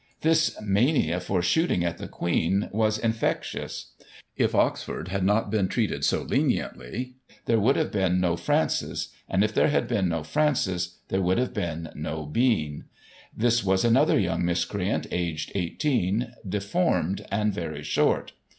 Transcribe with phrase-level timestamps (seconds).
[0.21, 3.91] This mania for shooting at the Queen was infectious.
[4.35, 9.43] If Oxford had not been treated so leniently, there would have been no Francis; and
[9.43, 12.85] if there had been no Francis, there would have been no Bean.
[13.37, 18.31] This was another young mis creant, aged 18, deformed, and very short.